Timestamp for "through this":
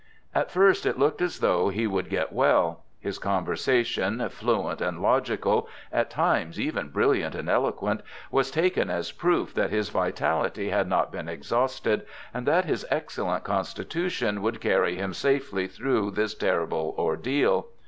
15.67-16.33